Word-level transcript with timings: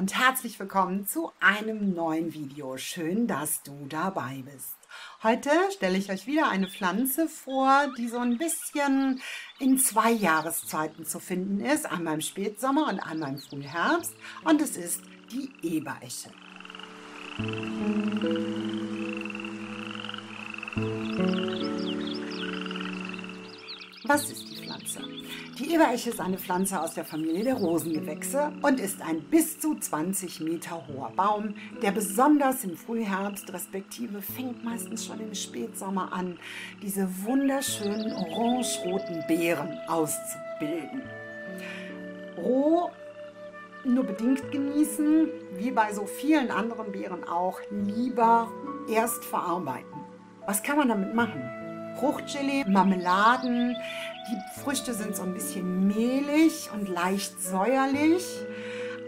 und 0.00 0.18
herzlich 0.18 0.58
willkommen 0.58 1.06
zu 1.06 1.30
einem 1.40 1.92
neuen 1.92 2.32
Video. 2.32 2.78
Schön, 2.78 3.26
dass 3.26 3.62
du 3.62 3.84
dabei 3.86 4.42
bist. 4.50 4.78
Heute 5.22 5.50
stelle 5.72 5.98
ich 5.98 6.10
euch 6.10 6.26
wieder 6.26 6.48
eine 6.48 6.68
Pflanze 6.70 7.28
vor, 7.28 7.86
die 7.98 8.08
so 8.08 8.16
ein 8.16 8.38
bisschen 8.38 9.20
in 9.58 9.76
zwei 9.76 10.10
Jahreszeiten 10.10 11.04
zu 11.04 11.20
finden 11.20 11.60
ist. 11.60 11.84
Einmal 11.84 12.14
im 12.14 12.20
Spätsommer 12.22 12.88
und 12.88 13.00
einmal 13.00 13.34
im 13.34 13.38
Frühherbst. 13.40 14.14
Und 14.42 14.62
es 14.62 14.78
ist 14.78 15.02
die 15.30 15.50
Eberesche. 15.62 16.30
Was 24.04 24.30
ist? 24.30 24.49
Die 25.60 25.74
Eberesche 25.74 26.08
ist 26.08 26.20
eine 26.20 26.38
Pflanze 26.38 26.80
aus 26.80 26.94
der 26.94 27.04
Familie 27.04 27.44
der 27.44 27.54
Rosengewächse 27.54 28.50
und 28.62 28.80
ist 28.80 29.02
ein 29.02 29.20
bis 29.20 29.60
zu 29.60 29.78
20 29.78 30.40
Meter 30.40 30.82
hoher 30.88 31.12
Baum, 31.14 31.54
der 31.82 31.90
besonders 31.90 32.64
im 32.64 32.78
Frühherbst 32.78 33.52
respektive 33.52 34.22
fängt 34.22 34.64
meistens 34.64 35.04
schon 35.04 35.20
im 35.20 35.34
Spätsommer 35.34 36.14
an, 36.14 36.38
diese 36.80 37.06
wunderschönen 37.26 38.10
orange-roten 38.10 39.22
Beeren 39.28 39.76
auszubilden. 39.86 41.02
Roh 42.38 42.90
nur 43.84 44.04
bedingt 44.04 44.50
genießen, 44.50 45.28
wie 45.58 45.72
bei 45.72 45.92
so 45.92 46.06
vielen 46.06 46.50
anderen 46.50 46.90
Beeren 46.90 47.24
auch, 47.24 47.60
lieber 47.70 48.50
erst 48.88 49.26
verarbeiten. 49.26 50.00
Was 50.46 50.62
kann 50.62 50.78
man 50.78 50.88
damit 50.88 51.14
machen? 51.14 51.59
Fruchtgelee, 51.98 52.64
Marmeladen. 52.66 53.76
Die 54.28 54.60
Früchte 54.60 54.94
sind 54.94 55.16
so 55.16 55.22
ein 55.22 55.34
bisschen 55.34 55.86
mehlig 55.86 56.70
und 56.72 56.88
leicht 56.88 57.40
säuerlich, 57.42 58.24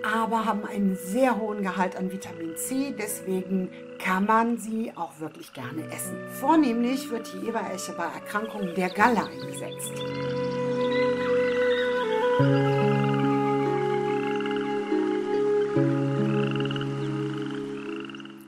aber 0.02 0.44
haben 0.46 0.64
einen 0.64 0.96
sehr 0.96 1.38
hohen 1.38 1.62
Gehalt 1.62 1.96
an 1.96 2.10
Vitamin 2.10 2.56
C. 2.56 2.94
Deswegen 2.98 3.70
kann 3.98 4.26
man 4.26 4.58
sie 4.58 4.92
auch 4.96 5.20
wirklich 5.20 5.52
gerne 5.52 5.84
essen. 5.92 6.16
Vornehmlich 6.40 7.10
wird 7.10 7.32
die 7.32 7.46
Eberesche 7.46 7.92
bei 7.92 8.04
Erkrankungen 8.04 8.74
der 8.74 8.90
Galle 8.90 9.24
eingesetzt. 9.24 9.92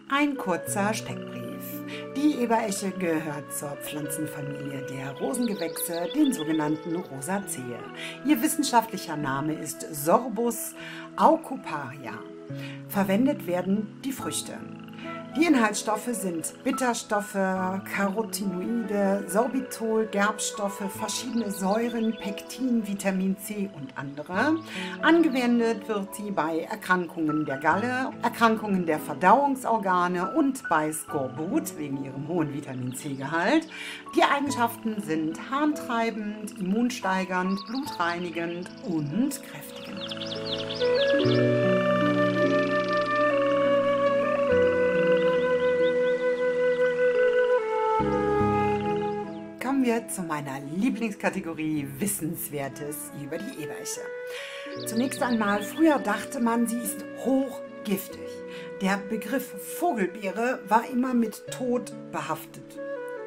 Ein 0.09 0.37
kurzer 0.37 0.95
Steckbrief. 0.95 1.44
Die 2.17 2.37
Eberesche 2.43 2.93
gehört 2.93 3.53
zur 3.53 3.71
Pflanzenfamilie 3.71 4.87
der 4.87 5.11
Rosengewächse, 5.19 6.09
den 6.15 6.33
sogenannten 6.33 6.95
Rosaceae. 6.95 7.79
Ihr 8.25 8.41
wissenschaftlicher 8.41 9.17
Name 9.17 9.55
ist 9.55 9.85
Sorbus 9.93 10.75
aucuparia. 11.17 12.13
Verwendet 12.89 13.49
werden 13.49 14.01
die 14.05 14.13
Früchte. 14.13 14.59
Die 15.37 15.47
Inhaltsstoffe 15.47 16.11
sind 16.13 16.55
Bitterstoffe, 16.63 17.33
Carotinoide, 17.33 19.25
Sorbitol, 19.27 20.07
Gerbstoffe, 20.07 20.85
verschiedene 20.97 21.51
Säuren, 21.51 22.17
Pektin, 22.17 22.87
Vitamin 22.87 23.37
C 23.39 23.69
und 23.75 23.99
andere. 23.99 24.61
Angewendet 25.03 25.89
wird 25.89 26.15
sie 26.15 26.31
bei 26.31 26.61
Erkrankungen 26.61 27.45
der 27.45 27.57
Galle, 27.59 28.13
Erkrankungen 28.23 28.87
der 28.87 29.01
Verdauungsorgane 29.01 30.37
und 30.37 30.63
bei 30.69 30.93
Skorbut 30.93 31.77
wegen 31.79 32.05
ihrem 32.05 32.29
hohen 32.29 32.55
Vitamin 32.55 32.95
C-Gehalt. 32.95 33.67
Die 34.15 34.23
Eigenschaften 34.23 35.03
sind 35.03 35.51
harntreibend, 35.51 36.57
immunsteigernd, 36.61 37.59
blutreinigend 37.67 38.71
und 38.85 39.41
kräftigend. 39.43 40.15
Zu 50.09 50.23
meiner 50.23 50.61
Lieblingskategorie 50.61 51.87
Wissenswertes 51.99 53.11
über 53.23 53.39
die 53.39 53.63
Eberesche. 53.63 54.01
Zunächst 54.87 55.23
einmal, 55.23 55.63
früher 55.63 55.99
dachte 55.99 56.41
man, 56.41 56.67
sie 56.67 56.79
ist 56.79 57.05
hochgiftig. 57.25 58.29
Der 58.81 58.97
Begriff 58.97 59.55
Vogelbeere 59.79 60.61
war 60.69 60.89
immer 60.91 61.15
mit 61.15 61.47
Tod 61.51 61.93
behaftet. 62.13 62.79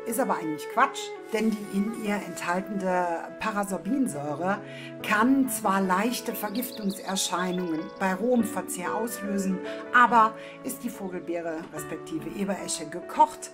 Ist 0.05 0.19
aber 0.21 0.38
eigentlich 0.38 0.67
Quatsch, 0.73 0.99
denn 1.33 1.51
die 1.51 1.77
in 1.77 2.05
ihr 2.05 2.15
enthaltene 2.15 3.27
Parasorbinsäure 3.41 4.61
kann 5.03 5.49
zwar 5.49 5.81
leichte 5.81 6.33
Vergiftungserscheinungen 6.33 7.81
bei 7.99 8.13
rohem 8.13 8.45
Verzehr 8.45 8.95
auslösen, 8.95 9.59
aber 9.94 10.33
ist 10.63 10.83
die 10.83 10.89
Vogelbeere 10.89 11.57
respektive 11.73 12.29
Eberesche 12.39 12.88
gekocht, 12.88 13.51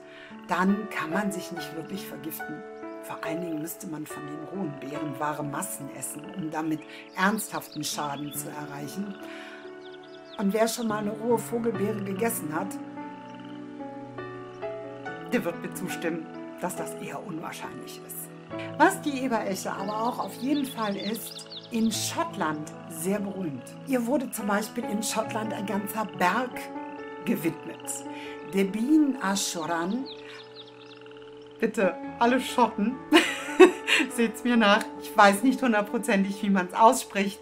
dann 0.47 0.89
kann 0.91 1.09
man 1.09 1.31
sich 1.31 1.51
nicht 1.51 1.75
wirklich 1.75 2.05
vergiften. 2.05 2.61
Vor 3.03 3.17
allen 3.21 3.41
Dingen 3.41 3.61
müsste 3.61 3.87
man 3.87 4.05
von 4.05 4.23
den 4.25 4.43
rohen 4.45 4.79
Beeren 4.79 5.19
wahre 5.19 5.43
Massen 5.43 5.93
essen, 5.95 6.21
um 6.37 6.49
damit 6.49 6.79
ernsthaften 7.17 7.83
Schaden 7.83 8.33
zu 8.33 8.49
erreichen. 8.49 9.13
Und 10.37 10.53
wer 10.53 10.67
schon 10.69 10.87
mal 10.87 10.99
eine 10.99 11.11
rohe 11.11 11.37
Vogelbeere 11.37 12.01
gegessen 12.01 12.53
hat, 12.55 12.69
der 15.33 15.43
wird 15.43 15.61
mir 15.61 15.73
zustimmen, 15.73 16.25
dass 16.61 16.77
das 16.77 16.93
eher 16.95 17.25
unwahrscheinlich 17.25 17.99
ist. 18.07 18.29
Was 18.77 19.01
die 19.01 19.23
Eberesche 19.23 19.71
aber 19.71 20.01
auch 20.01 20.19
auf 20.19 20.35
jeden 20.35 20.65
Fall 20.65 20.95
ist, 20.95 21.47
in 21.71 21.91
Schottland 21.91 22.71
sehr 22.87 23.19
berühmt. 23.19 23.63
Ihr 23.87 24.05
wurde 24.05 24.31
zum 24.31 24.47
Beispiel 24.47 24.85
in 24.85 25.03
Schottland 25.03 25.51
ein 25.53 25.65
ganzer 25.65 26.05
Berg 26.05 26.51
gewidmet. 27.25 28.05
Debin 28.53 29.17
Ashoran 29.21 30.05
bitte 31.63 31.95
alle 32.19 32.41
Schotten, 32.41 32.97
seht's 34.17 34.43
mir 34.43 34.57
nach. 34.57 34.83
Ich 35.01 35.15
weiß 35.15 35.43
nicht 35.43 35.61
hundertprozentig, 35.61 36.43
wie 36.43 36.49
man 36.49 36.67
es 36.67 36.73
ausspricht. 36.73 37.39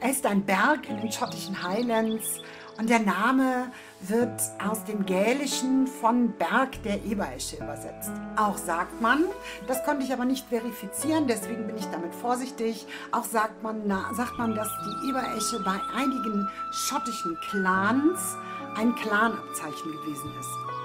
Er 0.00 0.10
ist 0.10 0.24
ein 0.24 0.42
Berg 0.42 0.88
in 0.88 0.96
den 0.96 1.12
schottischen 1.12 1.62
Highlands 1.62 2.40
und 2.78 2.88
der 2.88 3.00
Name 3.00 3.70
wird 4.00 4.40
aus 4.66 4.84
dem 4.84 5.04
Gälischen 5.04 5.86
von 5.86 6.32
Berg 6.32 6.82
der 6.82 7.04
Eberesche 7.04 7.56
übersetzt. 7.56 8.10
Auch 8.36 8.56
sagt 8.56 9.02
man, 9.02 9.24
das 9.66 9.84
konnte 9.84 10.02
ich 10.02 10.14
aber 10.14 10.24
nicht 10.24 10.46
verifizieren, 10.48 11.26
deswegen 11.26 11.66
bin 11.66 11.76
ich 11.76 11.86
damit 11.88 12.14
vorsichtig, 12.14 12.86
auch 13.12 13.24
sagt 13.24 13.62
man, 13.62 13.82
na, 13.84 14.14
sagt 14.14 14.38
man, 14.38 14.54
dass 14.54 14.68
die 14.86 15.10
Eberesche 15.10 15.62
bei 15.62 15.78
einigen 15.94 16.48
schottischen 16.72 17.36
Clans 17.50 18.34
ein 18.78 18.94
Clanabzeichen 18.94 19.92
gewesen 19.92 20.30
ist. 20.40 20.77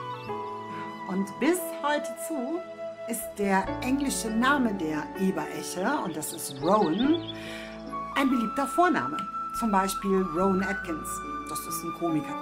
Und 1.08 1.28
bis 1.40 1.60
heute 1.82 2.10
zu 2.28 2.60
ist 3.10 3.24
der 3.38 3.66
englische 3.82 4.30
Name 4.30 4.74
der 4.74 5.04
Eberesche, 5.20 5.86
und 6.04 6.16
das 6.16 6.32
ist 6.34 6.62
Rowan, 6.62 7.22
ein 8.16 8.30
beliebter 8.30 8.68
Vorname. 8.68 9.18
Zum 9.60 9.72
Beispiel 9.72 10.22
Rowan 10.36 10.64
Atkins, 10.64 11.10
das 11.50 11.60
ist 11.60 11.84
ein 11.84 11.94
Komiker. 12.00 12.36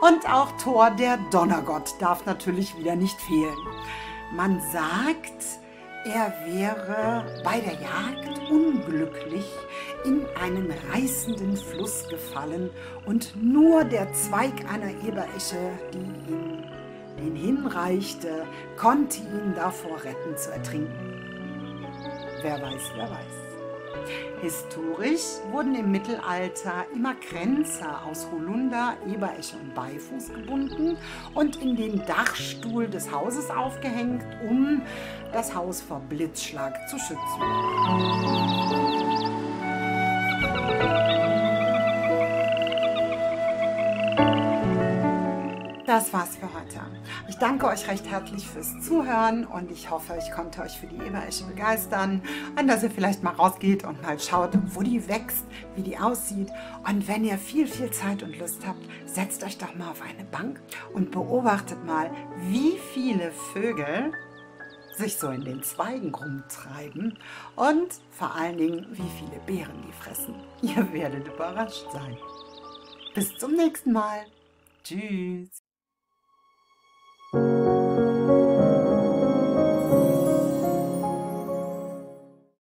Und 0.00 0.28
auch 0.28 0.50
Thor, 0.56 0.90
der 0.90 1.18
Donnergott, 1.30 1.94
darf 2.00 2.24
natürlich 2.26 2.76
wieder 2.76 2.96
nicht 2.96 3.20
fehlen. 3.20 3.56
Man 4.34 4.60
sagt, 4.72 5.44
er 6.04 6.32
wäre 6.46 7.24
bei 7.44 7.60
der 7.60 7.74
Jagd 7.74 8.50
unglücklich 8.50 9.46
in 10.04 10.26
einen 10.42 10.72
reißenden 10.92 11.56
Fluss 11.56 12.08
gefallen 12.08 12.70
und 13.06 13.36
nur 13.40 13.84
der 13.84 14.12
Zweig 14.12 14.52
einer 14.72 14.90
Eberesche, 15.06 15.70
die 15.92 16.32
ihn 16.32 16.64
ihn 17.18 17.36
hinreichte, 17.36 18.46
konnte 18.76 19.20
ihn 19.20 19.54
davor 19.54 20.02
retten 20.02 20.36
zu 20.36 20.50
ertrinken. 20.52 21.84
Wer 22.42 22.60
weiß, 22.60 22.82
wer 22.96 23.10
weiß. 23.10 23.42
Historisch 24.40 25.38
wurden 25.52 25.76
im 25.76 25.92
Mittelalter 25.92 26.86
immer 26.92 27.14
Kränze 27.14 27.84
aus 28.04 28.26
Holunder, 28.32 28.94
Eberesche 29.06 29.56
und 29.56 29.72
Beifuß 29.74 30.32
gebunden 30.34 30.96
und 31.34 31.62
in 31.62 31.76
den 31.76 32.04
Dachstuhl 32.06 32.88
des 32.88 33.12
Hauses 33.12 33.50
aufgehängt, 33.50 34.24
um 34.48 34.82
das 35.32 35.54
Haus 35.54 35.80
vor 35.80 36.00
Blitzschlag 36.08 36.88
zu 36.88 36.98
schützen. 36.98 37.42
das 45.92 46.10
war's 46.10 46.36
für 46.36 46.46
heute. 46.46 46.61
Ich 47.32 47.38
danke 47.38 47.66
euch 47.66 47.88
recht 47.88 48.10
herzlich 48.10 48.46
fürs 48.46 48.78
Zuhören 48.82 49.46
und 49.46 49.70
ich 49.70 49.90
hoffe, 49.90 50.18
ich 50.18 50.30
konnte 50.32 50.60
euch 50.60 50.78
für 50.78 50.86
die 50.86 50.96
Eberesche 50.96 51.44
begeistern 51.44 52.20
und 52.60 52.68
dass 52.68 52.82
ihr 52.82 52.90
vielleicht 52.90 53.22
mal 53.22 53.32
rausgeht 53.32 53.84
und 53.84 54.02
mal 54.02 54.20
schaut, 54.20 54.50
wo 54.74 54.82
die 54.82 55.08
wächst, 55.08 55.46
wie 55.74 55.80
die 55.80 55.96
aussieht. 55.96 56.50
Und 56.86 57.08
wenn 57.08 57.24
ihr 57.24 57.38
viel, 57.38 57.66
viel 57.66 57.90
Zeit 57.90 58.22
und 58.22 58.38
Lust 58.38 58.66
habt, 58.66 58.86
setzt 59.06 59.42
euch 59.44 59.56
doch 59.56 59.74
mal 59.76 59.92
auf 59.92 60.02
eine 60.02 60.24
Bank 60.24 60.60
und 60.92 61.10
beobachtet 61.10 61.82
mal, 61.86 62.10
wie 62.50 62.78
viele 62.92 63.32
Vögel 63.54 64.12
sich 64.98 65.16
so 65.16 65.30
in 65.30 65.42
den 65.42 65.62
Zweigen 65.62 66.14
rumtreiben 66.14 67.18
und 67.56 67.94
vor 68.10 68.34
allen 68.34 68.58
Dingen, 68.58 68.86
wie 68.90 69.08
viele 69.18 69.40
Beeren 69.46 69.82
die 69.88 69.92
fressen. 70.04 70.34
Ihr 70.60 70.92
werdet 70.92 71.28
überrascht 71.28 71.86
sein. 71.94 72.14
Bis 73.14 73.34
zum 73.38 73.54
nächsten 73.54 73.92
Mal. 73.92 74.20
Tschüss. 74.84 75.61